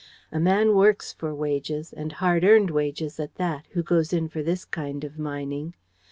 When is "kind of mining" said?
4.65-5.75